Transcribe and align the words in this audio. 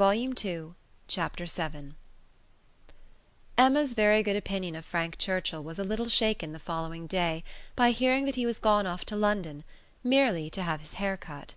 Volume 0.00 0.32
Two, 0.32 0.76
Chapter 1.08 1.44
VII 1.44 1.92
Emma's 3.58 3.92
very 3.92 4.22
good 4.22 4.34
opinion 4.34 4.74
of 4.74 4.86
Frank 4.86 5.18
Churchill 5.18 5.62
was 5.62 5.78
a 5.78 5.84
little 5.84 6.08
shaken 6.08 6.52
the 6.52 6.58
following 6.58 7.06
day 7.06 7.44
by 7.76 7.90
hearing 7.90 8.24
that 8.24 8.36
he 8.36 8.46
was 8.46 8.58
gone 8.58 8.86
off 8.86 9.04
to 9.04 9.14
London, 9.14 9.62
merely 10.02 10.48
to 10.48 10.62
have 10.62 10.80
his 10.80 10.94
hair 10.94 11.18
cut. 11.18 11.52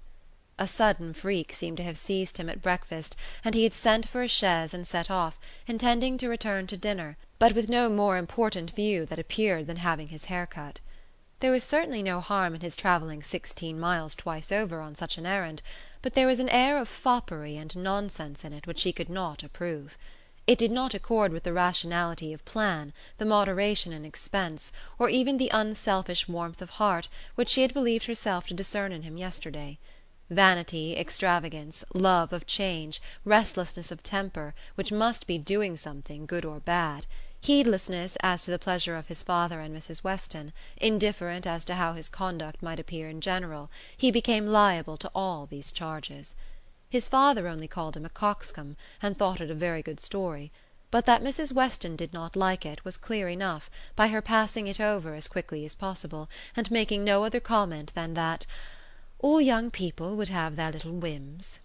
A 0.60 0.68
sudden 0.68 1.14
freak 1.14 1.54
seemed 1.54 1.78
to 1.78 1.84
have 1.84 1.98
seized 1.98 2.38
him 2.38 2.50
at 2.50 2.62
breakfast 2.62 3.16
and 3.46 3.56
he 3.56 3.64
had 3.64 3.72
sent 3.72 4.10
for 4.10 4.22
a 4.22 4.28
chaise 4.28 4.74
and 4.74 4.86
set 4.86 5.10
off, 5.10 5.40
intending 5.66 6.18
to 6.18 6.28
return 6.28 6.68
to 6.68 6.76
dinner, 6.76 7.16
but 7.40 7.56
with 7.56 7.70
no 7.70 7.88
more 7.88 8.18
important 8.18 8.72
view 8.72 9.06
that 9.06 9.20
appeared 9.20 9.68
than 9.68 9.78
having 9.78 10.10
his 10.10 10.26
hair 10.26 10.46
cut. 10.46 10.82
There 11.44 11.52
was 11.52 11.66
certainly 11.66 12.02
no 12.02 12.22
harm 12.22 12.56
in 12.56 12.62
his 12.62 12.78
travelling 12.78 13.22
sixteen 13.22 13.78
miles 13.78 14.16
twice 14.16 14.50
over 14.50 14.80
on 14.80 14.96
such 14.96 15.18
an 15.18 15.26
errand, 15.26 15.62
but 16.02 16.14
there 16.14 16.26
was 16.26 16.40
an 16.40 16.48
air 16.48 16.78
of 16.78 16.88
foppery 16.88 17.58
and 17.58 17.76
nonsense 17.76 18.46
in 18.46 18.54
it 18.54 18.66
which 18.66 18.80
she 18.80 18.94
could 18.94 19.10
not 19.10 19.44
approve. 19.44 19.98
It 20.48 20.58
did 20.58 20.72
not 20.72 20.94
accord 20.94 21.34
with 21.34 21.44
the 21.44 21.52
rationality 21.52 22.32
of 22.32 22.46
plan, 22.46 22.94
the 23.18 23.26
moderation 23.26 23.92
in 23.92 24.06
expense, 24.06 24.72
or 24.98 25.10
even 25.10 25.36
the 25.36 25.52
unselfish 25.54 26.30
warmth 26.30 26.62
of 26.62 26.70
heart 26.70 27.10
which 27.36 27.50
she 27.50 27.62
had 27.62 27.74
believed 27.74 28.06
herself 28.06 28.48
to 28.48 28.54
discern 28.54 28.94
in 28.94 29.02
him 29.02 29.18
yesterday. 29.18 29.80
Vanity, 30.30 30.96
extravagance, 30.96 31.84
love 31.94 32.32
of 32.32 32.48
change, 32.48 33.02
restlessness 33.26 33.92
of 33.92 34.02
temper, 34.02 34.56
which 34.76 34.94
must 34.94 35.28
be 35.28 35.38
doing 35.38 35.76
something, 35.76 36.26
good 36.26 36.46
or 36.46 36.62
bad, 36.62 37.06
heedlessness 37.44 38.16
as 38.22 38.44
to 38.44 38.52
the 38.52 38.58
pleasure 38.58 38.96
of 38.96 39.10
his 39.10 39.22
father 39.22 39.60
and 39.60 39.76
Mrs. 39.76 40.02
Weston, 40.02 40.54
indifferent 40.78 41.46
as 41.46 41.66
to 41.66 41.76
how 41.76 41.92
his 41.92 42.08
conduct 42.08 42.64
might 42.64 42.80
appear 42.80 43.10
in 43.10 43.20
general, 43.20 43.70
he 43.98 44.12
became 44.12 44.48
liable 44.48 44.96
to 44.96 45.12
all 45.14 45.46
these 45.46 45.74
charges. 45.74 46.36
His 46.90 47.10
father 47.10 47.50
only 47.50 47.68
called 47.68 47.98
him 47.98 48.06
a 48.06 48.10
coxcomb, 48.10 48.78
and 49.02 49.18
thought 49.18 49.42
it 49.42 49.52
a 49.52 49.56
very 49.56 49.82
good 49.82 50.00
story; 50.00 50.54
but 50.90 51.06
that 51.06 51.22
Mrs. 51.22 51.52
Weston 51.52 51.98
did 51.98 52.14
not 52.14 52.38
like 52.38 52.66
it 52.66 52.86
was 52.86 52.96
clear 52.96 53.28
enough 53.28 53.70
by 53.98 54.08
her 54.08 54.22
passing 54.22 54.68
it 54.68 54.80
over 54.80 55.14
as 55.14 55.28
quickly 55.28 55.66
as 55.66 55.76
possible, 55.76 56.30
and 56.56 56.72
making 56.72 57.04
no 57.04 57.26
other 57.26 57.42
comment 57.42 57.94
than 57.94 58.14
that 58.14 58.46
"all 59.20 59.42
young 59.42 59.70
people 59.70 60.16
would 60.16 60.30
have 60.30 60.56
their 60.56 60.72
little 60.72 60.94
whims." 60.94 61.60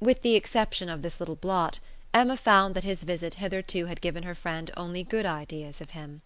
With 0.00 0.22
the 0.22 0.34
exception 0.34 0.88
of 0.88 1.02
this 1.02 1.20
little 1.20 1.36
blot, 1.36 1.78
Emma 2.14 2.36
found 2.38 2.74
that 2.74 2.84
his 2.84 3.02
visit 3.02 3.34
hitherto 3.34 3.84
had 3.84 4.00
given 4.00 4.22
her 4.22 4.34
friend 4.34 4.70
only 4.78 5.04
good 5.04 5.26
ideas 5.26 5.80
of 5.82 5.90
him. 5.90 6.22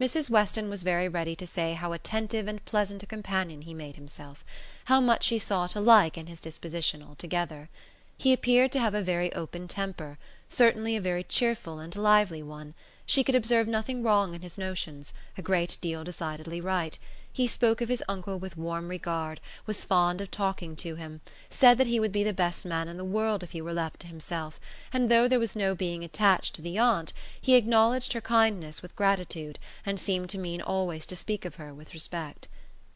Mrs. 0.00 0.30
Weston 0.30 0.70
was 0.70 0.82
very 0.82 1.08
ready 1.08 1.36
to 1.36 1.46
say 1.46 1.74
how 1.74 1.92
attentive 1.92 2.48
and 2.48 2.64
pleasant 2.64 3.02
a 3.02 3.06
companion 3.06 3.60
he 3.62 3.74
made 3.74 3.96
himself 3.96 4.42
how 4.86 4.98
much 5.00 5.24
she 5.24 5.38
saw 5.38 5.66
to 5.66 5.80
like 5.80 6.16
in 6.16 6.26
his 6.26 6.40
disposition 6.40 7.02
altogether. 7.02 7.68
He 8.16 8.32
appeared 8.32 8.72
to 8.72 8.80
have 8.80 8.94
a 8.94 9.02
very 9.02 9.30
open 9.34 9.68
temper, 9.68 10.16
certainly 10.48 10.96
a 10.96 11.02
very 11.02 11.22
cheerful 11.22 11.80
and 11.80 11.94
lively 11.94 12.42
one; 12.42 12.72
she 13.04 13.22
could 13.22 13.34
observe 13.34 13.68
nothing 13.68 14.02
wrong 14.02 14.32
in 14.32 14.40
his 14.40 14.56
notions, 14.56 15.12
a 15.36 15.42
great 15.42 15.76
deal 15.82 16.02
decidedly 16.02 16.62
right; 16.62 16.98
he 17.36 17.46
spoke 17.46 17.82
of 17.82 17.90
his 17.90 18.02
uncle 18.08 18.38
with 18.38 18.56
warm 18.56 18.88
regard, 18.88 19.42
was 19.66 19.84
fond 19.84 20.22
of 20.22 20.30
talking 20.30 20.74
to 20.74 20.94
him, 20.94 21.20
said 21.50 21.76
that 21.76 21.86
he 21.86 22.00
would 22.00 22.10
be 22.10 22.24
the 22.24 22.32
best 22.32 22.64
man 22.64 22.88
in 22.88 22.96
the 22.96 23.04
world 23.04 23.42
if 23.42 23.50
he 23.50 23.60
were 23.60 23.74
left 23.74 24.00
to 24.00 24.06
himself, 24.06 24.58
and 24.90 25.10
though 25.10 25.28
there 25.28 25.38
was 25.38 25.54
no 25.54 25.74
being 25.74 26.02
attached 26.02 26.54
to 26.54 26.62
the 26.62 26.78
aunt, 26.78 27.12
he 27.38 27.54
acknowledged 27.54 28.14
her 28.14 28.22
kindness 28.22 28.80
with 28.80 28.96
gratitude, 28.96 29.58
and 29.84 30.00
seemed 30.00 30.30
to 30.30 30.38
mean 30.38 30.62
always 30.62 31.04
to 31.04 31.14
speak 31.14 31.44
of 31.44 31.56
her 31.56 31.74
with 31.74 31.92
respect. 31.92 32.48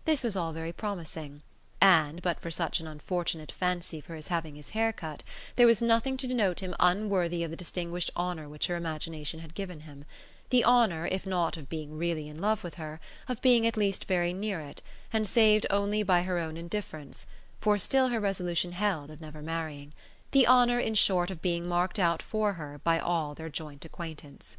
This 0.07 0.25
was 0.25 0.37
all 0.37 0.55
very 0.55 0.73
promising 0.73 1.43
and, 1.83 2.23
but 2.23 2.41
for 2.41 2.51
such 2.51 2.81
an 2.81 2.87
unfortunate 2.87 3.53
fancy 3.53 4.01
for 4.01 4.15
his 4.15 4.29
having 4.29 4.55
his 4.55 4.71
hair 4.71 4.91
cut, 4.91 5.23
there 5.57 5.67
was 5.67 5.83
nothing 5.83 6.17
to 6.17 6.27
denote 6.27 6.61
him 6.61 6.75
unworthy 6.81 7.43
of 7.43 7.51
the 7.51 7.57
distinguished 7.59 8.11
honour 8.17 8.49
which 8.49 8.69
her 8.69 8.77
imagination 8.77 9.41
had 9.41 9.55
given 9.55 9.81
him 9.81 10.07
the 10.51 10.65
honour, 10.65 11.07
if 11.07 11.27
not 11.27 11.57
of 11.57 11.69
being 11.69 11.97
really 11.97 12.29
in 12.29 12.41
love 12.41 12.63
with 12.63 12.75
her, 12.75 13.01
of 13.29 13.41
being 13.41 13.67
at 13.67 13.77
least 13.77 14.05
very 14.05 14.33
near 14.33 14.61
it, 14.61 14.83
and 15.13 15.27
saved 15.27 15.67
only 15.71 16.03
by 16.03 16.23
her 16.23 16.39
own 16.39 16.57
indifference 16.57 17.27
for 17.61 17.79
still 17.79 18.09
her 18.09 18.21
resolution 18.21 18.73
held 18.73 19.11
of 19.11 19.21
never 19.21 19.43
marrying 19.43 19.93
the 20.33 20.47
honour, 20.47 20.79
in 20.79 20.95
short, 20.95 21.31
of 21.31 21.43
being 21.43 21.67
marked 21.67 21.99
out 21.99 22.23
for 22.23 22.53
her 22.53 22.81
by 22.85 22.99
all 22.99 23.35
their 23.35 23.49
joint 23.49 23.85
acquaintance. 23.85 24.57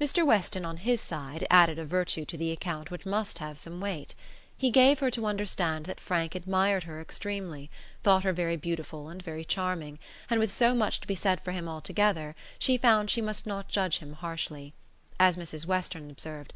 Mr. 0.00 0.26
Weston, 0.26 0.64
on 0.64 0.78
his 0.78 1.00
side, 1.00 1.46
added 1.50 1.78
a 1.78 1.84
virtue 1.84 2.24
to 2.24 2.36
the 2.36 2.52
account 2.52 2.90
which 2.90 3.06
must 3.06 3.38
have 3.38 3.58
some 3.58 3.80
weight. 3.80 4.14
He 4.58 4.70
gave 4.70 5.00
her 5.00 5.10
to 5.10 5.26
understand 5.26 5.84
that 5.84 6.00
Frank 6.00 6.34
admired 6.34 6.84
her 6.84 6.98
extremely, 6.98 7.68
thought 8.02 8.24
her 8.24 8.32
very 8.32 8.56
beautiful 8.56 9.10
and 9.10 9.20
very 9.22 9.44
charming, 9.44 9.98
and 10.30 10.40
with 10.40 10.50
so 10.50 10.74
much 10.74 10.98
to 11.00 11.06
be 11.06 11.14
said 11.14 11.42
for 11.42 11.52
him 11.52 11.68
altogether 11.68 12.34
she 12.58 12.78
found 12.78 13.10
she 13.10 13.20
must 13.20 13.46
not 13.46 13.68
judge 13.68 13.98
him 13.98 14.14
harshly. 14.14 14.72
As 15.20 15.36
Mrs. 15.36 15.66
Weston 15.66 16.10
observed, 16.10 16.54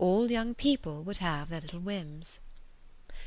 "all 0.00 0.28
young 0.32 0.52
people 0.52 1.04
would 1.04 1.18
have 1.18 1.48
their 1.48 1.60
little 1.60 1.78
whims." 1.78 2.40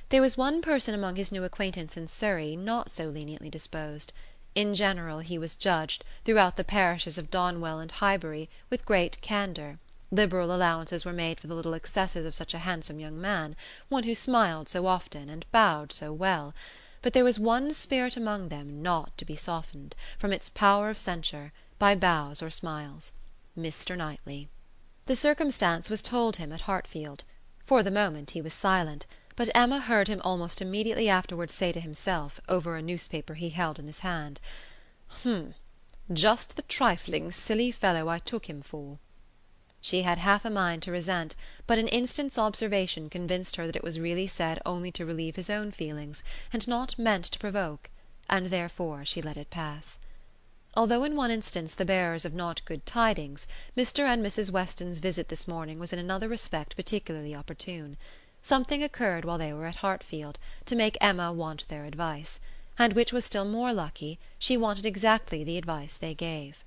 There 0.09 0.22
was 0.22 0.35
one 0.35 0.61
person 0.61 0.93
among 0.93 1.16
his 1.16 1.31
new 1.31 1.45
acquaintance 1.45 1.95
in 1.95 2.09
Surrey 2.09 2.57
not 2.57 2.91
so 2.91 3.05
leniently 3.07 3.49
disposed. 3.49 4.11
In 4.55 4.73
general 4.75 5.19
he 5.19 5.38
was 5.38 5.55
judged, 5.55 6.03
throughout 6.25 6.57
the 6.57 6.66
parishes 6.66 7.17
of 7.17 7.31
Donwell 7.31 7.79
and 7.79 7.89
Highbury, 7.93 8.49
with 8.69 8.85
great 8.85 9.22
candour. 9.22 9.79
Liberal 10.13 10.53
allowances 10.53 11.05
were 11.05 11.13
made 11.13 11.39
for 11.39 11.47
the 11.47 11.55
little 11.55 11.73
excesses 11.73 12.25
of 12.25 12.35
such 12.35 12.53
a 12.53 12.57
handsome 12.59 12.99
young 12.99 13.22
man, 13.22 13.55
one 13.88 14.03
who 14.03 14.13
smiled 14.13 14.67
so 14.67 14.85
often 14.85 15.29
and 15.29 15.49
bowed 15.53 15.94
so 15.94 16.11
well; 16.11 16.53
but 17.01 17.13
there 17.13 17.23
was 17.23 17.39
one 17.39 17.72
spirit 17.72 18.17
among 18.17 18.49
them 18.49 18.81
not 18.81 19.17
to 19.17 19.23
be 19.23 19.38
softened, 19.38 19.95
from 20.19 20.33
its 20.33 20.49
power 20.49 20.89
of 20.89 20.97
censure, 20.99 21.53
by 21.79 21.95
bows 21.95 22.41
or 22.41 22.49
smiles 22.49 23.13
Mr. 23.57 23.95
Knightley. 23.95 24.49
The 25.05 25.16
circumstance 25.16 25.89
was 25.89 26.01
told 26.01 26.35
him 26.35 26.51
at 26.51 26.67
Hartfield. 26.67 27.23
For 27.66 27.81
the 27.81 27.89
moment 27.89 28.31
he 28.31 28.41
was 28.41 28.53
silent, 28.53 29.05
but 29.38 29.49
Emma 29.55 29.79
heard 29.79 30.09
him 30.09 30.19
almost 30.25 30.61
immediately 30.61 31.07
afterwards 31.07 31.53
say 31.53 31.72
to 31.72 31.79
himself, 31.79 32.41
over 32.49 32.75
a 32.75 32.81
newspaper 32.81 33.35
he 33.35 33.51
held 33.51 33.79
in 33.79 33.88
his 33.88 33.99
hand: 33.99 34.41
"H'm 35.22 35.55
just 36.11 36.57
the 36.57 36.63
trifling 36.63 37.31
silly 37.31 37.72
fellow 37.72 38.09
I 38.09 38.19
took 38.19 38.47
him 38.49 38.61
for." 38.61 38.99
She 39.83 40.03
had 40.03 40.19
half 40.19 40.45
a 40.45 40.51
mind 40.51 40.83
to 40.83 40.91
resent, 40.91 41.35
but 41.65 41.79
an 41.79 41.87
instant's 41.87 42.37
observation 42.37 43.09
convinced 43.09 43.55
her 43.55 43.65
that 43.65 43.75
it 43.75 43.83
was 43.83 43.99
really 43.99 44.27
said 44.27 44.61
only 44.63 44.91
to 44.91 45.07
relieve 45.07 45.37
his 45.37 45.49
own 45.49 45.71
feelings, 45.71 46.21
and 46.53 46.67
not 46.67 46.99
meant 46.99 47.25
to 47.25 47.39
provoke, 47.39 47.89
and 48.29 48.51
therefore 48.51 49.05
she 49.05 49.23
let 49.23 49.37
it 49.37 49.49
pass. 49.49 49.97
Although 50.75 51.03
in 51.03 51.15
one 51.15 51.31
instance 51.31 51.73
the 51.73 51.83
bearers 51.83 52.25
of 52.25 52.35
not 52.35 52.63
good 52.63 52.85
tidings, 52.85 53.47
Mr. 53.75 54.03
and 54.03 54.23
Mrs. 54.23 54.51
Weston's 54.51 54.99
visit 54.99 55.29
this 55.29 55.47
morning 55.47 55.79
was 55.79 55.91
in 55.91 55.97
another 55.97 56.29
respect 56.29 56.75
particularly 56.75 57.33
opportune. 57.33 57.97
Something 58.43 58.83
occurred 58.83 59.25
while 59.25 59.39
they 59.39 59.51
were 59.51 59.65
at 59.65 59.77
Hartfield, 59.77 60.37
to 60.67 60.75
make 60.75 60.95
Emma 61.01 61.33
want 61.33 61.67
their 61.69 61.85
advice; 61.85 62.39
and 62.77 62.93
which 62.93 63.11
was 63.11 63.25
still 63.25 63.45
more 63.45 63.73
lucky, 63.73 64.19
she 64.37 64.57
wanted 64.57 64.85
exactly 64.85 65.43
the 65.43 65.57
advice 65.57 65.97
they 65.97 66.13
gave. 66.13 66.63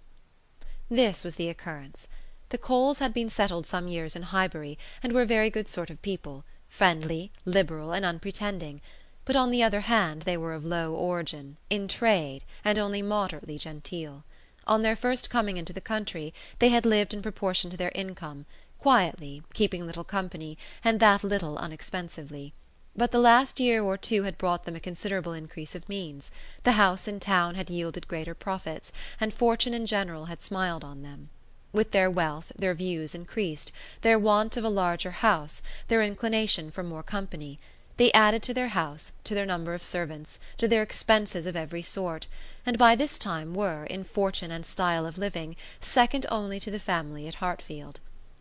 This 0.90 1.22
was 1.22 1.36
the 1.36 1.48
occurrence. 1.48 2.08
The 2.50 2.58
Coles 2.58 2.98
had 2.98 3.14
been 3.14 3.30
settled 3.30 3.64
some 3.64 3.88
years 3.88 4.14
in 4.14 4.24
Highbury, 4.24 4.78
and 5.02 5.14
were 5.14 5.22
a 5.22 5.26
very 5.26 5.48
good 5.48 5.66
sort 5.66 5.88
of 5.88 6.02
people, 6.02 6.44
friendly, 6.68 7.32
liberal, 7.46 7.92
and 7.92 8.04
unpretending; 8.04 8.82
but 9.24 9.34
on 9.34 9.50
the 9.50 9.62
other 9.62 9.80
hand 9.80 10.24
they 10.24 10.36
were 10.36 10.52
of 10.52 10.62
low 10.62 10.92
origin, 10.94 11.56
in 11.70 11.88
trade, 11.88 12.44
and 12.62 12.78
only 12.78 13.00
moderately 13.00 13.56
genteel. 13.56 14.24
On 14.66 14.82
their 14.82 14.94
first 14.94 15.30
coming 15.30 15.56
into 15.56 15.72
the 15.72 15.80
country 15.80 16.34
they 16.58 16.68
had 16.68 16.84
lived 16.84 17.14
in 17.14 17.22
proportion 17.22 17.70
to 17.70 17.78
their 17.78 17.92
income, 17.94 18.44
quietly, 18.78 19.42
keeping 19.54 19.86
little 19.86 20.04
company, 20.04 20.58
and 20.84 21.00
that 21.00 21.24
little 21.24 21.56
unexpensively; 21.56 22.52
but 22.94 23.10
the 23.10 23.18
last 23.18 23.58
year 23.58 23.82
or 23.82 23.96
two 23.96 24.24
had 24.24 24.36
brought 24.36 24.66
them 24.66 24.76
a 24.76 24.80
considerable 24.80 25.32
increase 25.32 25.74
of 25.74 25.88
means, 25.88 26.30
the 26.64 26.72
house 26.72 27.08
in 27.08 27.18
town 27.18 27.54
had 27.54 27.70
yielded 27.70 28.06
greater 28.06 28.34
profits, 28.34 28.92
and 29.18 29.32
fortune 29.32 29.72
in 29.72 29.86
general 29.86 30.26
had 30.26 30.42
smiled 30.42 30.84
on 30.84 31.00
them. 31.00 31.30
With 31.74 31.90
their 31.90 32.08
wealth 32.08 32.52
their 32.56 32.72
views 32.72 33.16
increased, 33.16 33.72
their 34.02 34.16
want 34.16 34.56
of 34.56 34.62
a 34.62 34.68
larger 34.68 35.10
house, 35.10 35.60
their 35.88 36.02
inclination 36.02 36.70
for 36.70 36.84
more 36.84 37.02
company; 37.02 37.58
they 37.96 38.12
added 38.12 38.44
to 38.44 38.54
their 38.54 38.68
house, 38.68 39.10
to 39.24 39.34
their 39.34 39.44
number 39.44 39.74
of 39.74 39.82
servants, 39.82 40.38
to 40.58 40.68
their 40.68 40.82
expenses 40.84 41.46
of 41.46 41.56
every 41.56 41.82
sort, 41.82 42.28
and 42.64 42.78
by 42.78 42.94
this 42.94 43.18
time 43.18 43.54
were, 43.54 43.86
in 43.86 44.04
fortune 44.04 44.52
and 44.52 44.64
style 44.64 45.04
of 45.04 45.18
living, 45.18 45.56
second 45.80 46.26
only 46.28 46.60
to 46.60 46.70
the 46.70 46.78
family 46.78 47.26
at 47.26 47.42
Hartfield. 47.42 47.98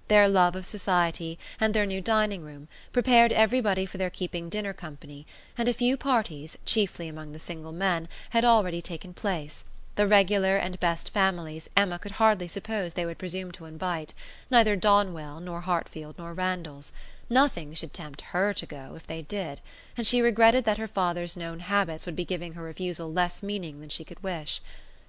Their 0.09 0.29
love 0.29 0.56
of 0.56 0.68
society, 0.68 1.39
and 1.59 1.74
their 1.74 1.88
new 1.88 2.01
dining 2.01 2.44
room, 2.44 2.68
prepared 2.91 3.31
everybody 3.31 3.88
for 3.88 3.97
their 3.97 4.12
keeping 4.12 4.47
dinner 4.47 4.74
company, 4.74 5.25
and 5.57 5.68
a 5.68 5.74
few 5.74 5.97
parties, 5.97 6.56
chiefly 6.65 7.07
among 7.07 7.31
the 7.31 7.39
single 7.39 7.71
men, 7.71 8.07
had 8.29 8.45
already 8.45 8.79
taken 8.79 9.12
place 9.15 9.65
the 9.95 10.07
regular 10.07 10.57
and 10.57 10.79
best 10.79 11.11
families 11.11 11.69
Emma 11.77 11.99
could 11.99 12.13
hardly 12.13 12.47
suppose 12.47 12.95
they 12.95 13.05
would 13.05 13.19
presume 13.19 13.51
to 13.51 13.65
invite, 13.65 14.11
neither 14.49 14.75
Donwell 14.75 15.39
nor 15.39 15.61
Hartfield 15.61 16.17
nor 16.17 16.33
Randalls. 16.33 16.91
Nothing 17.29 17.75
should 17.75 17.93
tempt 17.93 18.21
her 18.21 18.55
to 18.55 18.65
go, 18.65 18.95
if 18.95 19.05
they 19.05 19.21
did; 19.21 19.61
and 19.95 20.07
she 20.07 20.19
regretted 20.19 20.65
that 20.65 20.79
her 20.79 20.87
father's 20.87 21.37
known 21.37 21.59
habits 21.59 22.07
would 22.07 22.15
be 22.15 22.25
giving 22.25 22.53
her 22.53 22.63
refusal 22.63 23.13
less 23.13 23.43
meaning 23.43 23.81
than 23.81 23.89
she 23.89 24.03
could 24.03 24.23
wish. 24.23 24.61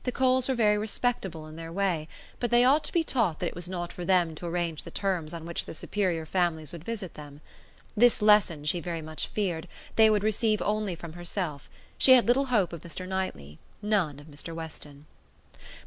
The 0.02 0.12
Coles 0.12 0.50
were 0.50 0.54
very 0.54 0.76
respectable 0.76 1.46
in 1.46 1.56
their 1.56 1.72
way, 1.72 2.06
but 2.38 2.50
they 2.50 2.62
ought 2.62 2.84
to 2.84 2.92
be 2.92 3.02
taught 3.02 3.38
that 3.40 3.48
it 3.48 3.54
was 3.54 3.70
not 3.70 3.90
for 3.90 4.04
them 4.04 4.34
to 4.34 4.46
arrange 4.46 4.84
the 4.84 4.90
terms 4.90 5.32
on 5.32 5.46
which 5.46 5.64
the 5.64 5.72
superior 5.72 6.26
families 6.26 6.75
would 6.75 6.84
visit 6.84 7.14
them. 7.14 7.40
This 7.96 8.20
lesson, 8.20 8.64
she 8.66 8.81
very 8.81 9.00
much 9.00 9.28
feared, 9.28 9.66
they 9.96 10.10
would 10.10 10.22
receive 10.22 10.60
only 10.60 10.94
from 10.94 11.14
herself; 11.14 11.70
she 11.96 12.12
had 12.12 12.26
little 12.26 12.46
hope 12.46 12.75
of 12.75 12.82
Mr. 12.82 13.08
Knightley, 13.08 13.58
none 13.84 14.19
of 14.19 14.26
Mr. 14.28 14.54
Weston. 14.54 15.04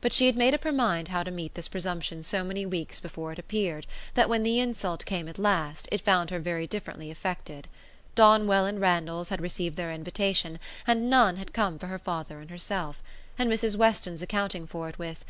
But 0.02 0.14
she 0.14 0.28
had 0.28 0.36
made 0.38 0.54
up 0.54 0.64
her 0.64 0.72
mind 0.72 1.08
how 1.08 1.24
to 1.24 1.32
meet 1.32 1.56
this 1.56 1.68
presumption 1.68 2.22
so 2.22 2.44
many 2.44 2.64
weeks 2.66 3.00
before 3.00 3.32
it 3.32 3.40
appeared 3.40 3.88
that 4.14 4.30
when 4.30 4.44
the 4.44 4.60
insult 4.60 5.04
came 5.06 5.28
at 5.28 5.40
last 5.40 5.90
it 5.92 6.02
found 6.02 6.30
her 6.30 6.40
very 6.40 6.68
differently 6.68 7.10
affected. 7.10 7.68
Donwell 8.14 8.66
and 8.66 8.80
Randalls 8.80 9.30
had 9.30 9.42
received 9.42 9.78
their 9.78 9.92
invitation, 9.92 10.60
and 10.86 11.10
none 11.10 11.38
had 11.38 11.54
come 11.54 11.80
for 11.80 11.88
her 11.88 11.98
father 11.98 12.40
and 12.40 12.52
herself; 12.52 13.02
and 13.38 13.52
Mrs. 13.52 13.76
Weston's 13.76 14.22
accounting 14.22 14.68
for 14.68 14.88
it 14.90 15.00
with 15.00 15.26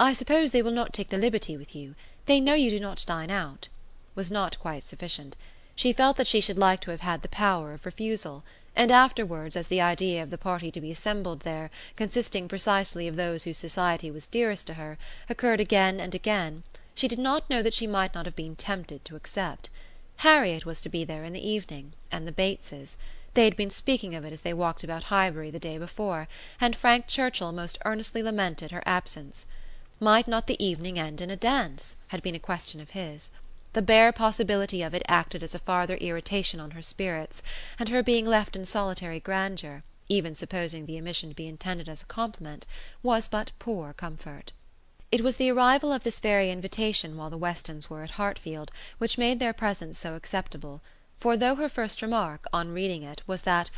"I 0.00 0.14
suppose 0.14 0.50
they 0.50 0.62
will 0.62 0.72
not 0.72 0.92
take 0.92 1.10
the 1.10 1.18
liberty 1.18 1.56
with 1.56 1.76
you. 1.76 1.94
They 2.26 2.40
know 2.40 2.54
you 2.54 2.70
do 2.70 2.80
not 2.80 3.04
dine 3.06 3.30
out," 3.30 3.68
was 4.16 4.32
not 4.32 4.58
quite 4.58 4.82
sufficient. 4.82 5.36
She 5.76 5.92
felt 5.92 6.16
that 6.16 6.26
she 6.26 6.40
should 6.40 6.58
like 6.58 6.80
to 6.80 6.90
have 6.90 7.02
had 7.02 7.22
the 7.22 7.28
power 7.28 7.72
of 7.72 7.86
refusal 7.86 8.42
and 8.76 8.90
afterwards, 8.90 9.56
as 9.56 9.68
the 9.68 9.80
idea 9.80 10.22
of 10.22 10.30
the 10.30 10.38
party 10.38 10.70
to 10.70 10.80
be 10.80 10.90
assembled 10.90 11.40
there, 11.40 11.70
consisting 11.96 12.48
precisely 12.48 13.06
of 13.06 13.16
those 13.16 13.44
whose 13.44 13.58
society 13.58 14.10
was 14.10 14.26
dearest 14.26 14.66
to 14.66 14.74
her, 14.74 14.98
occurred 15.28 15.60
again 15.60 16.00
and 16.00 16.14
again, 16.14 16.62
she 16.94 17.08
did 17.08 17.18
not 17.18 17.48
know 17.48 17.62
that 17.62 17.74
she 17.74 17.86
might 17.86 18.14
not 18.14 18.26
have 18.26 18.36
been 18.36 18.56
tempted 18.56 19.04
to 19.04 19.16
accept. 19.16 19.68
Harriet 20.18 20.64
was 20.64 20.80
to 20.80 20.88
be 20.88 21.04
there 21.04 21.24
in 21.24 21.32
the 21.32 21.48
evening, 21.48 21.92
and 22.10 22.26
the 22.26 22.32
Bateses. 22.32 22.96
They 23.34 23.44
had 23.44 23.56
been 23.56 23.70
speaking 23.70 24.14
of 24.14 24.24
it 24.24 24.32
as 24.32 24.42
they 24.42 24.54
walked 24.54 24.84
about 24.84 25.04
Highbury 25.04 25.50
the 25.50 25.58
day 25.58 25.76
before, 25.76 26.28
and 26.60 26.76
Frank 26.76 27.08
Churchill 27.08 27.52
most 27.52 27.78
earnestly 27.84 28.22
lamented 28.22 28.70
her 28.70 28.82
absence. 28.86 29.46
Might 29.98 30.28
not 30.28 30.46
the 30.46 30.64
evening 30.64 30.98
end 30.98 31.20
in 31.20 31.30
a 31.30 31.36
dance? 31.36 31.96
had 32.08 32.22
been 32.22 32.34
a 32.34 32.40
question 32.40 32.80
of 32.80 32.90
his. 32.90 33.30
The 33.74 33.82
bare 33.82 34.12
possibility 34.12 34.82
of 34.82 34.94
it 34.94 35.02
acted 35.08 35.42
as 35.42 35.52
a 35.52 35.58
farther 35.58 35.96
irritation 35.96 36.60
on 36.60 36.70
her 36.70 36.80
spirits, 36.80 37.42
and 37.76 37.88
her 37.88 38.04
being 38.04 38.24
left 38.24 38.54
in 38.54 38.64
solitary 38.64 39.18
grandeur, 39.18 39.82
even 40.08 40.36
supposing 40.36 40.86
the 40.86 40.96
omission 40.96 41.28
to 41.30 41.34
be 41.34 41.48
intended 41.48 41.88
as 41.88 42.00
a 42.00 42.06
compliment, 42.06 42.66
was 43.02 43.26
but 43.26 43.50
poor 43.58 43.92
comfort. 43.92 44.52
It 45.10 45.22
was 45.22 45.38
the 45.38 45.50
arrival 45.50 45.92
of 45.92 46.04
this 46.04 46.20
very 46.20 46.52
invitation 46.52 47.16
while 47.16 47.30
the 47.30 47.36
Westons 47.36 47.90
were 47.90 48.04
at 48.04 48.12
Hartfield 48.12 48.70
which 48.98 49.18
made 49.18 49.40
their 49.40 49.52
presence 49.52 49.98
so 49.98 50.14
acceptable; 50.14 50.80
for 51.18 51.36
though 51.36 51.56
her 51.56 51.68
first 51.68 52.00
remark, 52.00 52.46
on 52.52 52.70
reading 52.74 53.02
it, 53.02 53.22
was 53.26 53.42
that 53.42 53.70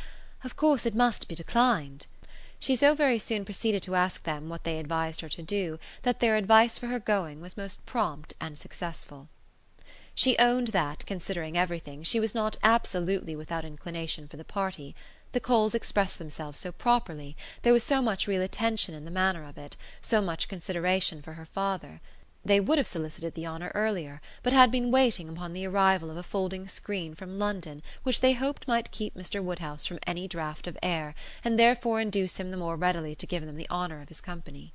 "of 0.43 0.55
course 0.55 0.85
it 0.85 0.93
must 0.93 1.27
be 1.27 1.33
declined," 1.33 2.05
she 2.59 2.75
so 2.75 2.93
very 2.93 3.17
soon 3.17 3.43
proceeded 3.43 3.81
to 3.81 3.95
ask 3.95 4.21
them 4.25 4.47
what 4.47 4.63
they 4.63 4.77
advised 4.77 5.21
her 5.21 5.29
to 5.29 5.41
do 5.41 5.79
that 6.03 6.19
their 6.19 6.35
advice 6.35 6.77
for 6.77 6.85
her 6.85 6.99
going 6.99 7.41
was 7.41 7.57
most 7.57 7.83
prompt 7.87 8.35
and 8.39 8.59
successful. 8.59 9.27
She 10.19 10.35
owned 10.39 10.69
that, 10.69 11.05
considering 11.05 11.55
everything, 11.55 12.01
she 12.01 12.19
was 12.19 12.33
not 12.33 12.57
absolutely 12.63 13.35
without 13.35 13.63
inclination 13.63 14.27
for 14.27 14.35
the 14.35 14.43
party. 14.43 14.95
The 15.31 15.39
Coles 15.39 15.75
expressed 15.75 16.17
themselves 16.17 16.59
so 16.59 16.71
properly, 16.71 17.37
there 17.61 17.71
was 17.71 17.83
so 17.83 18.01
much 18.01 18.27
real 18.27 18.41
attention 18.41 18.95
in 18.95 19.05
the 19.05 19.11
manner 19.11 19.47
of 19.47 19.59
it, 19.59 19.77
so 20.01 20.19
much 20.19 20.47
consideration 20.47 21.21
for 21.21 21.33
her 21.33 21.45
father. 21.45 22.01
They 22.43 22.59
would 22.59 22.79
have 22.79 22.87
solicited 22.87 23.35
the 23.35 23.45
honour 23.45 23.71
earlier, 23.75 24.19
but 24.41 24.53
had 24.53 24.71
been 24.71 24.89
waiting 24.89 25.29
upon 25.29 25.53
the 25.53 25.67
arrival 25.67 26.09
of 26.09 26.17
a 26.17 26.23
folding 26.23 26.67
screen 26.67 27.13
from 27.13 27.37
London 27.37 27.83
which 28.01 28.21
they 28.21 28.33
hoped 28.33 28.67
might 28.67 28.89
keep 28.89 29.13
Mr. 29.13 29.43
Woodhouse 29.43 29.85
from 29.85 29.99
any 30.07 30.27
draught 30.27 30.65
of 30.65 30.79
air, 30.81 31.13
and 31.43 31.59
therefore 31.59 32.01
induce 32.01 32.37
him 32.37 32.49
the 32.49 32.57
more 32.57 32.75
readily 32.75 33.13
to 33.13 33.27
give 33.27 33.45
them 33.45 33.55
the 33.55 33.69
honour 33.69 34.01
of 34.01 34.09
his 34.09 34.21
company. 34.21 34.73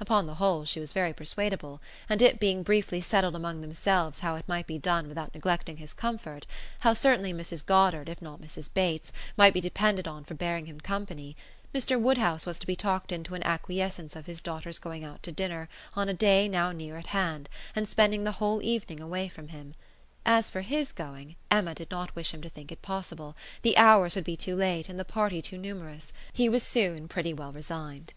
Upon 0.00 0.26
the 0.26 0.34
whole 0.34 0.64
she 0.64 0.80
was 0.80 0.92
very 0.92 1.12
persuadable, 1.12 1.80
and 2.08 2.20
it 2.20 2.40
being 2.40 2.64
briefly 2.64 3.00
settled 3.00 3.36
among 3.36 3.60
themselves 3.60 4.18
how 4.18 4.34
it 4.34 4.48
might 4.48 4.66
be 4.66 4.76
done 4.76 5.06
without 5.06 5.32
neglecting 5.32 5.76
his 5.76 5.94
comfort, 5.94 6.48
how 6.80 6.94
certainly 6.94 7.32
Mrs. 7.32 7.64
Goddard, 7.64 8.08
if 8.08 8.20
not 8.20 8.40
Mrs. 8.40 8.74
Bates, 8.74 9.12
might 9.36 9.54
be 9.54 9.60
depended 9.60 10.08
on 10.08 10.24
for 10.24 10.34
bearing 10.34 10.66
him 10.66 10.80
company, 10.80 11.36
Mr. 11.72 12.00
Woodhouse 12.00 12.44
was 12.44 12.58
to 12.58 12.66
be 12.66 12.74
talked 12.74 13.12
into 13.12 13.36
an 13.36 13.44
acquiescence 13.44 14.16
of 14.16 14.26
his 14.26 14.40
daughter's 14.40 14.80
going 14.80 15.04
out 15.04 15.22
to 15.22 15.30
dinner 15.30 15.68
on 15.94 16.08
a 16.08 16.12
day 16.12 16.48
now 16.48 16.72
near 16.72 16.96
at 16.96 17.06
hand, 17.14 17.48
and 17.76 17.88
spending 17.88 18.24
the 18.24 18.38
whole 18.42 18.60
evening 18.62 18.98
away 19.00 19.28
from 19.28 19.46
him. 19.48 19.74
As 20.26 20.50
for 20.50 20.62
his 20.62 20.90
going, 20.90 21.36
Emma 21.52 21.72
did 21.72 21.92
not 21.92 22.16
wish 22.16 22.34
him 22.34 22.42
to 22.42 22.48
think 22.48 22.72
it 22.72 22.82
possible; 22.82 23.36
the 23.62 23.76
hours 23.76 24.16
would 24.16 24.24
be 24.24 24.36
too 24.36 24.56
late, 24.56 24.88
and 24.88 24.98
the 24.98 25.04
party 25.04 25.40
too 25.40 25.56
numerous. 25.56 26.12
He 26.32 26.48
was 26.48 26.64
soon 26.64 27.06
pretty 27.06 27.32
well 27.32 27.52
resigned. 27.52 28.12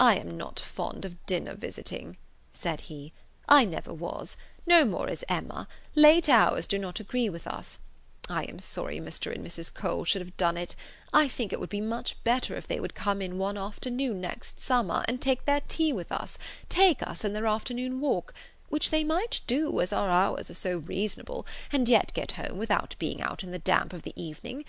"I 0.00 0.14
am 0.14 0.36
not 0.36 0.60
fond 0.60 1.04
of 1.04 1.26
dinner 1.26 1.56
visiting," 1.56 2.18
said 2.52 2.82
he. 2.82 3.12
"I 3.48 3.64
never 3.64 3.92
was; 3.92 4.36
no 4.64 4.84
more 4.84 5.08
is 5.08 5.24
Emma. 5.28 5.66
Late 5.96 6.28
hours 6.28 6.68
do 6.68 6.78
not 6.78 7.00
agree 7.00 7.28
with 7.28 7.48
us. 7.48 7.80
I 8.28 8.44
am 8.44 8.60
sorry 8.60 9.00
Mr. 9.00 9.34
and 9.34 9.44
Mrs. 9.44 9.74
Cole 9.74 10.04
should 10.04 10.22
have 10.22 10.36
done 10.36 10.56
it. 10.56 10.76
I 11.12 11.26
think 11.26 11.52
it 11.52 11.58
would 11.58 11.68
be 11.68 11.80
much 11.80 12.22
better 12.22 12.54
if 12.54 12.68
they 12.68 12.78
would 12.78 12.94
come 12.94 13.20
in 13.20 13.38
one 13.38 13.58
afternoon 13.58 14.20
next 14.20 14.60
summer, 14.60 15.04
and 15.08 15.20
take 15.20 15.46
their 15.46 15.62
tea 15.62 15.92
with 15.92 16.12
us, 16.12 16.38
take 16.68 17.02
us 17.02 17.24
in 17.24 17.32
their 17.32 17.48
afternoon 17.48 17.98
walk, 17.98 18.32
which 18.68 18.90
they 18.90 19.02
might 19.02 19.40
do, 19.48 19.80
as 19.80 19.92
our 19.92 20.10
hours 20.10 20.48
are 20.48 20.54
so 20.54 20.78
reasonable, 20.78 21.44
and 21.72 21.88
yet 21.88 22.14
get 22.14 22.30
home 22.38 22.56
without 22.56 22.94
being 23.00 23.20
out 23.20 23.42
in 23.42 23.50
the 23.50 23.58
damp 23.58 23.92
of 23.92 24.02
the 24.02 24.14
evening. 24.14 24.64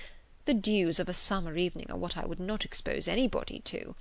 The 0.46 0.56
dews 0.56 0.98
of 0.98 1.08
a 1.08 1.14
summer 1.14 1.56
evening 1.56 1.92
are 1.92 2.00
what 2.00 2.18
I 2.18 2.26
would 2.26 2.40
not 2.40 2.66
expose 2.66 3.08
anybody 3.08 3.60
to. 3.60 3.94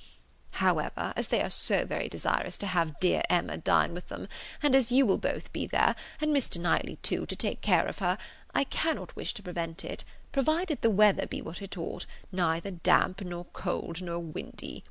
However, 0.53 1.13
as 1.15 1.29
they 1.29 1.43
are 1.43 1.51
so 1.51 1.85
very 1.85 2.09
desirous 2.09 2.57
to 2.57 2.67
have 2.67 2.99
dear 3.01 3.23
Emma 3.29 3.59
dine 3.59 3.95
with 3.95 4.09
them, 4.09 4.29
and 4.63 4.75
as 4.75 4.91
you 4.91 5.07
will 5.07 5.19
both 5.19 5.53
be 5.53 5.67
there, 5.67 5.95
and 6.21 6.35
Mr. 6.35 6.61
Knightley 6.61 6.97
too, 7.03 7.27
to 7.27 7.37
take 7.37 7.61
care 7.61 7.87
of 7.87 7.99
her, 7.99 8.19
I 8.55 8.65
cannot 8.65 9.15
wish 9.15 9.35
to 9.35 9.43
prevent 9.43 9.85
it, 9.85 10.05
provided 10.33 10.81
the 10.81 10.91
weather 10.91 11.27
be 11.27 11.43
what 11.43 11.63
it 11.63 11.77
ought, 11.77 12.07
neither 12.33 12.71
damp, 12.71 13.21
nor 13.21 13.45
cold, 13.53 14.03
nor 14.03 14.19
windy." 14.19 14.85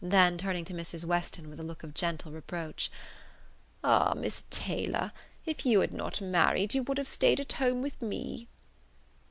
Then 0.00 0.36
turning 0.38 0.64
to 0.66 0.74
Mrs. 0.74 1.04
Weston 1.04 1.48
with 1.48 1.58
a 1.58 1.64
look 1.64 1.82
of 1.82 1.94
gentle 1.94 2.30
reproach, 2.30 2.90
"Ah, 3.82 4.14
Miss 4.14 4.44
Taylor, 4.50 5.12
if 5.46 5.64
you 5.66 5.80
had 5.80 5.92
not 5.92 6.20
married, 6.20 6.74
you 6.74 6.82
would 6.82 6.98
have 6.98 7.08
stayed 7.08 7.40
at 7.40 7.52
home 7.54 7.82
with 7.82 8.00
me." 8.02 8.46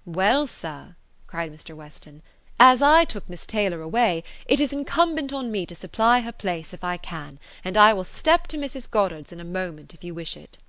"Well, 0.06 0.48
sir," 0.48 0.96
cried 1.28 1.54
Mr. 1.54 1.76
Weston. 1.76 2.24
As 2.64 2.80
I 2.80 3.06
took 3.06 3.28
Miss 3.28 3.48
Taylor 3.48 3.82
away, 3.82 4.24
it 4.46 4.60
is 4.60 4.72
incumbent 4.72 5.34
on 5.34 5.52
me 5.52 5.66
to 5.66 5.74
supply 5.74 6.20
her 6.20 6.32
place 6.32 6.76
if 6.76 6.84
I 6.84 6.96
can, 6.96 7.40
and 7.64 7.76
I 7.76 7.92
will 7.92 8.04
step 8.04 8.46
to 8.50 8.58
Mrs. 8.60 8.88
Goddard's 8.88 9.32
in 9.32 9.40
a 9.40 9.44
moment 9.44 9.96
if 9.96 10.04
you 10.04 10.14
wish 10.14 10.38
it." 10.38 10.60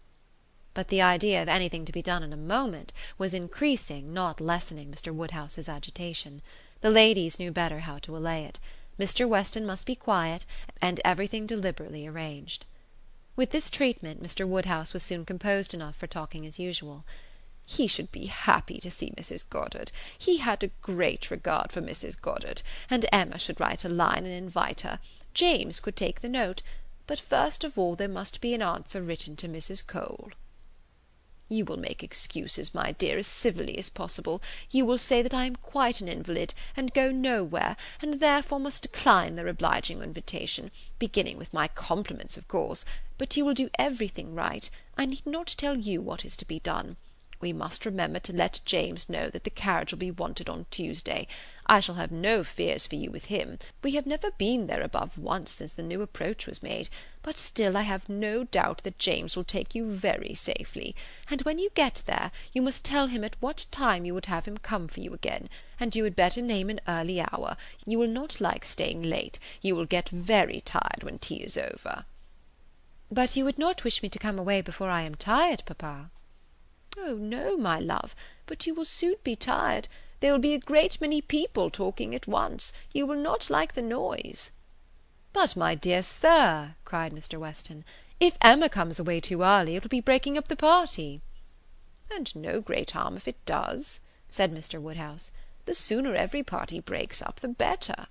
But 0.73 0.89
the 0.89 1.03
idea 1.03 1.43
of 1.43 1.51
anything 1.51 1.85
to 1.85 1.93
be 1.93 2.01
done 2.01 2.23
in 2.23 2.33
a 2.33 2.37
moment 2.39 2.95
was 3.19 3.35
increasing, 3.35 4.15
not 4.15 4.41
lessening 4.41 4.91
Mr. 4.91 5.13
Woodhouse's 5.13 5.69
agitation. 5.69 6.41
The 6.81 6.89
ladies 6.89 7.39
knew 7.39 7.53
better 7.53 7.81
how 7.81 7.99
to 7.99 8.17
allay 8.17 8.47
it. 8.47 8.59
Mr. 8.99 9.29
Weston 9.29 9.67
must 9.67 9.85
be 9.85 9.95
quiet, 9.95 10.47
and 10.81 10.99
everything 11.05 11.45
deliberately 11.45 12.07
arranged. 12.07 12.65
With 13.37 13.51
this 13.51 13.69
treatment 13.69 14.23
Mr. 14.23 14.49
Woodhouse 14.49 14.95
was 14.95 15.03
soon 15.03 15.27
composed 15.27 15.75
enough 15.75 15.97
for 15.97 16.07
talking 16.07 16.47
as 16.47 16.59
usual. 16.59 17.05
He 17.65 17.87
should 17.87 18.11
be 18.11 18.27
happy 18.27 18.79
to 18.81 18.91
see 18.91 19.13
Mrs. 19.17 19.49
Goddard. 19.49 19.93
He 20.19 20.39
had 20.39 20.63
a 20.63 20.71
great 20.83 21.31
regard 21.31 21.71
for 21.71 21.81
Mrs. 21.81 22.21
Goddard, 22.21 22.63
and 22.91 23.07
Emma 23.13 23.39
should 23.39 23.61
write 23.61 23.85
a 23.85 23.89
line 23.89 24.25
and 24.25 24.35
invite 24.35 24.81
her. 24.81 24.99
James 25.33 25.81
could 25.81 25.97
take 25.97 26.21
the 26.21 26.29
note. 26.29 26.63
But 27.07 27.21
first 27.21 27.65
of 27.65 27.77
all 27.77 27.97
there 27.97 28.09
must 28.09 28.41
be 28.41 28.55
an 28.55 28.63
answer 28.63 29.03
written 29.03 29.37
to 29.37 29.49
Mrs. 29.49 29.87
Cole. 29.87 30.31
You 31.49 31.65
will 31.65 31.77
make 31.77 32.03
excuses, 32.03 32.73
my 32.73 32.93
dear, 32.93 33.19
as 33.19 33.27
civilly 33.27 33.77
as 33.77 33.91
possible. 33.91 34.41
You 34.71 34.87
will 34.87 34.99
say 34.99 35.21
that 35.21 35.35
I 35.35 35.45
am 35.45 35.57
quite 35.57 36.01
an 36.01 36.09
invalid, 36.09 36.55
and 36.77 36.95
go 36.95 37.11
nowhere, 37.11 37.77
and 38.01 38.21
therefore 38.21 38.61
must 38.61 38.85
decline 38.85 39.37
their 39.37 39.49
obliging 39.49 40.01
invitation, 40.01 40.71
beginning 40.99 41.37
with 41.37 41.53
my 41.53 41.69
compliments, 41.69 42.37
of 42.37 42.49
course. 42.49 42.85
But 43.19 43.37
you 43.37 43.45
will 43.45 43.53
do 43.53 43.69
everything 43.79 44.35
right. 44.35 44.71
I 44.97 45.05
need 45.05 45.27
not 45.27 45.49
tell 45.49 45.77
you 45.77 46.01
what 46.01 46.25
is 46.25 46.37
to 46.37 46.47
be 46.47 46.61
done. 46.61 46.97
We 47.43 47.53
must 47.53 47.85
remember 47.85 48.21
to 48.21 48.33
let 48.33 48.61
James 48.65 49.09
know 49.09 49.29
that 49.29 49.43
the 49.43 49.51
carriage 49.51 49.91
will 49.91 49.99
be 49.99 50.13
wanted 50.13 50.49
on 50.49 50.67
Tuesday. 50.71 51.27
I 51.67 51.81
shall 51.81 51.97
have 51.97 52.13
no 52.13 52.45
fears 52.45 52.87
for 52.87 52.95
you 52.95 53.11
with 53.11 53.25
him. 53.25 53.59
We 53.83 53.97
have 53.97 54.07
never 54.07 54.31
been 54.31 54.69
there 54.69 54.81
above 54.81 55.19
once 55.19 55.51
since 55.51 55.75
the 55.75 55.83
new 55.83 56.03
approach 56.03 56.47
was 56.47 56.63
made, 56.63 56.89
but 57.21 57.37
still 57.37 57.77
I 57.77 57.83
have 57.83 58.09
no 58.09 58.45
doubt 58.45 58.85
that 58.85 59.01
James 59.01 59.35
will 59.35 59.43
take 59.43 59.75
you 59.75 59.91
very 59.93 60.35
safely; 60.35 60.95
and 61.29 61.43
when 61.43 61.59
you 61.59 61.71
get 61.75 62.05
there, 62.07 62.31
you 62.53 62.63
must 62.63 62.85
tell 62.85 63.09
him 63.09 63.25
at 63.25 63.35
what 63.41 63.67
time 63.73 64.05
you 64.05 64.15
would 64.15 64.27
have 64.27 64.45
him 64.45 64.57
come 64.59 64.87
for 64.87 65.01
you 65.01 65.13
again, 65.13 65.49
and 65.81 65.97
you 65.97 66.05
had 66.05 66.15
better 66.15 66.43
name 66.43 66.71
an 66.71 66.79
early 66.87 67.21
hour. 67.21 67.57
You 67.85 67.99
will 67.99 68.07
not 68.07 68.41
like 68.41 68.65
staying 68.65 69.03
late; 69.03 69.41
you 69.61 69.75
will 69.75 69.85
get 69.87 70.11
very 70.11 70.61
tired 70.61 71.03
when 71.03 71.19
tea 71.19 71.43
is 71.43 71.57
over." 71.57 72.05
"But 73.11 73.35
you 73.35 73.45
would 73.45 73.59
not 73.59 73.83
wish 73.83 74.01
me 74.01 74.09
to 74.11 74.21
come 74.21 74.39
away 74.39 74.61
before 74.61 74.91
I 74.91 75.03
am 75.03 75.17
tired, 75.17 75.65
papa?" 75.67 76.09
"Oh 76.99 77.15
no, 77.15 77.57
my 77.57 77.79
love; 77.79 78.15
but 78.45 78.67
you 78.67 78.75
will 78.75 78.85
soon 78.85 79.15
be 79.25 79.35
tired. 79.35 79.89
There 80.21 80.31
will 80.31 80.39
be 80.39 80.53
a 80.53 80.59
great 80.59 81.01
many 81.01 81.23
people 81.23 81.71
talking 81.71 82.15
at 82.15 82.27
once. 82.27 82.71
You 82.93 83.07
will 83.07 83.17
not 83.17 83.49
like 83.49 83.73
the 83.73 83.81
noise." 83.81 84.51
"But, 85.33 85.57
my 85.57 85.75
dear 85.75 86.03
sir," 86.03 86.75
cried 86.85 87.15
Mr. 87.15 87.39
Weston, 87.41 87.87
"if 88.21 88.37
Emma 88.43 88.69
comes 88.69 88.99
away 88.99 89.21
too 89.21 89.41
early, 89.43 89.75
it 89.75 89.83
will 89.83 89.89
be 89.89 90.03
breaking 90.03 90.37
up 90.37 90.49
the 90.49 90.55
party." 90.55 91.23
"And 92.11 92.37
no 92.37 92.61
great 92.61 92.91
harm 92.91 93.17
if 93.17 93.27
it 93.27 93.43
does," 93.47 94.01
said 94.29 94.53
Mr. 94.53 94.79
Woodhouse. 94.79 95.31
"The 95.65 95.75
sooner 95.75 96.15
every 96.15 96.43
party 96.43 96.79
breaks 96.79 97.23
up, 97.23 97.41
the 97.41 97.49
better." 97.49 98.07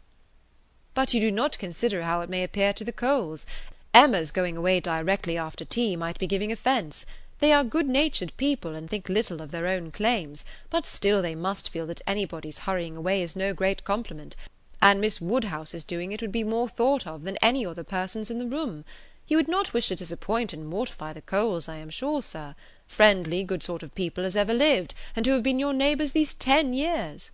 "But 0.96 1.14
you 1.14 1.22
do 1.22 1.30
not 1.30 1.60
consider 1.60 2.02
how 2.02 2.22
it 2.22 2.32
may 2.32 2.44
appear 2.44 2.74
to 2.74 2.84
the 2.84 2.92
Coles. 2.92 3.46
Emma's 3.94 4.32
going 4.32 4.58
away 4.58 4.80
directly 4.80 5.38
after 5.38 5.66
tea 5.66 5.96
might 5.96 6.18
be 6.18 6.26
giving 6.26 6.52
offence. 6.52 7.06
They 7.42 7.54
are 7.54 7.64
good 7.64 7.90
natured 7.90 8.34
people, 8.38 8.76
and 8.76 8.88
think 8.88 9.10
little 9.10 9.42
of 9.42 9.50
their 9.50 9.66
own 9.66 9.90
claims; 9.90 10.46
but 10.70 10.86
still 10.86 11.24
they 11.24 11.34
must 11.34 11.70
feel 11.70 11.88
that 11.88 12.04
anybody's 12.06 12.60
hurrying 12.70 12.96
away 12.96 13.24
is 13.24 13.36
no 13.36 13.52
great 13.52 13.84
compliment, 13.84 14.36
and 14.80 15.02
Miss 15.02 15.20
Woodhouse's 15.20 15.84
doing 15.84 16.12
it 16.12 16.22
would 16.22 16.32
be 16.32 16.44
more 16.44 16.70
thought 16.70 17.08
of 17.08 17.24
than 17.24 17.38
any 17.38 17.66
other 17.66 17.84
person's 17.84 18.30
in 18.30 18.38
the 18.38 18.46
room. 18.46 18.86
You 19.28 19.38
would 19.38 19.48
not 19.48 19.74
wish 19.74 19.88
to 19.88 19.96
disappoint 19.96 20.54
and 20.54 20.68
mortify 20.68 21.14
the 21.14 21.22
Coles, 21.24 21.68
I 21.68 21.78
am 21.78 21.90
sure, 21.90 22.22
sir; 22.22 22.54
friendly, 22.86 23.44
good 23.44 23.64
sort 23.64 23.82
of 23.82 23.96
people 23.96 24.24
as 24.24 24.36
ever 24.36 24.54
lived, 24.54 24.94
and 25.16 25.26
who 25.26 25.32
have 25.32 25.42
been 25.42 25.58
your 25.58 25.74
neighbours 25.74 26.12
these 26.12 26.36
ten 26.36 26.76
years." 26.76 27.32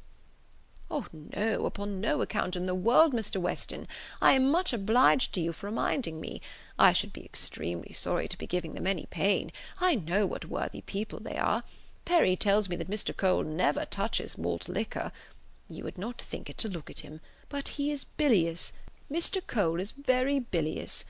"Oh 0.89 1.05
no, 1.11 1.65
upon 1.65 1.99
no 1.99 2.21
account 2.21 2.55
in 2.55 2.65
the 2.65 2.73
world, 2.73 3.11
Mr. 3.11 3.41
Weston. 3.41 3.89
I 4.21 4.31
am 4.31 4.49
much 4.49 4.71
obliged 4.71 5.33
to 5.33 5.41
you 5.41 5.51
for 5.51 5.67
reminding 5.67 6.21
me. 6.21 6.41
I 6.79 6.91
should 6.91 7.12
be 7.12 7.25
extremely 7.25 7.91
sorry 7.91 8.27
to 8.27 8.38
be 8.38 8.46
giving 8.46 8.74
them 8.74 8.86
any 8.86 9.07
pain. 9.07 9.51
I 9.79 9.96
know 9.96 10.25
what 10.25 10.46
worthy 10.46 10.81
people 10.81 11.19
they 11.19 11.38
are. 11.38 11.63
Perry 12.05 12.36
tells 12.36 12.69
me 12.69 12.75
that 12.75 12.89
Mr. 12.89 13.15
Cole 13.15 13.43
never 13.43 13.84
touches 13.86 14.38
malt 14.38 14.69
liquor. 14.69 15.12
You 15.67 15.84
would 15.84 15.98
not 15.98 16.22
think 16.22 16.50
it 16.50 16.57
to 16.60 16.69
look 16.69 16.89
at 16.89 17.00
him, 17.00 17.19
but 17.50 17.69
he 17.69 17.91
is 17.91 18.03
bilious. 18.03 18.74
Mr. 19.12 19.46
Cole 19.46 19.79
is 19.79 19.91
very 19.91 20.39
bilious. 20.39 21.03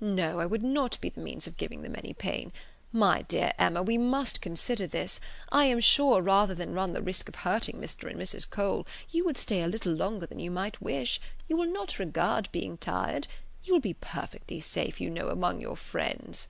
No, 0.00 0.40
I 0.40 0.46
would 0.46 0.62
not 0.62 1.00
be 1.00 1.08
the 1.08 1.20
means 1.20 1.46
of 1.46 1.56
giving 1.56 1.82
them 1.82 1.96
any 1.96 2.12
pain. 2.12 2.52
My 2.92 3.22
dear 3.22 3.52
Emma, 3.58 3.82
we 3.82 3.98
must 3.98 4.40
consider 4.40 4.86
this. 4.86 5.18
I 5.50 5.64
am 5.64 5.80
sure, 5.80 6.22
rather 6.22 6.54
than 6.54 6.74
run 6.74 6.92
the 6.92 7.02
risk 7.02 7.28
of 7.28 7.34
hurting 7.34 7.80
Mr. 7.80 8.08
and 8.08 8.20
Mrs. 8.20 8.48
Cole, 8.48 8.86
you 9.10 9.24
would 9.24 9.36
stay 9.36 9.62
a 9.62 9.66
little 9.66 9.92
longer 9.92 10.26
than 10.26 10.38
you 10.38 10.52
might 10.52 10.80
wish. 10.80 11.20
You 11.48 11.56
will 11.56 11.72
not 11.72 11.98
regard 11.98 12.48
being 12.52 12.76
tired. 12.76 13.26
You 13.64 13.72
will 13.72 13.80
be 13.80 13.94
perfectly 13.94 14.60
safe, 14.60 15.00
you 15.00 15.08
know, 15.08 15.30
among 15.30 15.60
your 15.62 15.74
friends." 15.74 16.48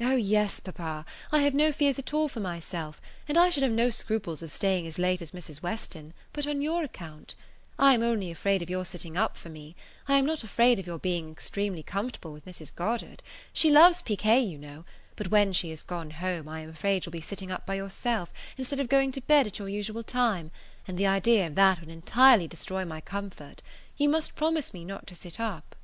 "Oh 0.00 0.14
yes, 0.14 0.60
papa, 0.60 1.04
I 1.32 1.40
have 1.40 1.54
no 1.54 1.72
fears 1.72 1.98
at 1.98 2.14
all 2.14 2.28
for 2.28 2.38
myself, 2.38 3.02
and 3.26 3.36
I 3.36 3.50
should 3.50 3.64
have 3.64 3.72
no 3.72 3.90
scruples 3.90 4.40
of 4.40 4.52
staying 4.52 4.86
as 4.86 4.96
late 4.96 5.20
as 5.20 5.32
Mrs. 5.32 5.60
Weston, 5.60 6.14
but 6.32 6.46
on 6.46 6.62
your 6.62 6.84
account. 6.84 7.34
I 7.80 7.94
am 7.94 8.04
only 8.04 8.30
afraid 8.30 8.62
of 8.62 8.70
your 8.70 8.84
sitting 8.84 9.16
up 9.16 9.36
for 9.36 9.48
me. 9.48 9.74
I 10.06 10.18
am 10.18 10.24
not 10.26 10.44
afraid 10.44 10.78
of 10.78 10.86
your 10.86 10.98
being 10.98 11.32
extremely 11.32 11.82
comfortable 11.82 12.32
with 12.32 12.44
Mrs. 12.44 12.72
Goddard. 12.72 13.24
She 13.52 13.68
loves 13.68 14.00
piquet, 14.00 14.40
you 14.40 14.56
know 14.56 14.84
but 15.20 15.30
when 15.30 15.52
she 15.52 15.68
has 15.68 15.82
gone 15.82 16.12
home 16.12 16.48
I 16.48 16.60
am 16.60 16.70
afraid 16.70 17.04
you'll 17.04 17.10
be 17.10 17.20
sitting 17.20 17.50
up 17.50 17.66
by 17.66 17.74
yourself, 17.74 18.32
instead 18.56 18.80
of 18.80 18.88
going 18.88 19.12
to 19.12 19.20
bed 19.20 19.46
at 19.46 19.58
your 19.58 19.68
usual 19.68 20.02
time, 20.02 20.50
and 20.88 20.96
the 20.96 21.06
idea 21.06 21.46
of 21.46 21.56
that 21.56 21.78
would 21.78 21.90
entirely 21.90 22.48
destroy 22.48 22.86
my 22.86 23.02
comfort. 23.02 23.60
You 23.98 24.08
must 24.08 24.34
promise 24.34 24.72
me 24.72 24.82
not 24.82 25.06
to 25.08 25.14
sit 25.14 25.38
up." 25.38 25.76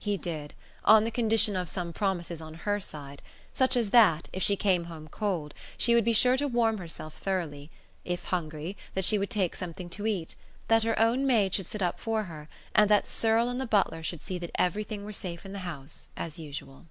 He 0.00 0.16
did, 0.16 0.54
on 0.84 1.02
the 1.02 1.10
condition 1.10 1.56
of 1.56 1.68
some 1.68 1.92
promises 1.92 2.40
on 2.40 2.54
her 2.54 2.78
side; 2.78 3.20
such 3.52 3.76
as 3.76 3.90
that, 3.90 4.28
if 4.32 4.44
she 4.44 4.54
came 4.54 4.84
home 4.84 5.08
cold, 5.08 5.54
she 5.76 5.92
would 5.92 6.04
be 6.04 6.12
sure 6.12 6.36
to 6.36 6.46
warm 6.46 6.78
herself 6.78 7.16
thoroughly; 7.16 7.68
if 8.04 8.26
hungry, 8.26 8.76
that 8.94 9.04
she 9.04 9.18
would 9.18 9.28
take 9.28 9.56
something 9.56 9.90
to 9.90 10.06
eat; 10.06 10.36
that 10.68 10.84
her 10.84 10.96
own 11.00 11.26
maid 11.26 11.52
should 11.52 11.66
sit 11.66 11.82
up 11.82 11.98
for 11.98 12.22
her, 12.30 12.48
and 12.76 12.88
that 12.88 13.08
Serle 13.08 13.48
and 13.48 13.60
the 13.60 13.66
butler 13.66 14.04
should 14.04 14.22
see 14.22 14.38
that 14.38 14.52
everything 14.54 15.04
were 15.04 15.12
safe 15.12 15.44
in 15.44 15.52
the 15.52 15.58
house 15.66 16.06
as 16.16 16.38
usual. 16.38 16.86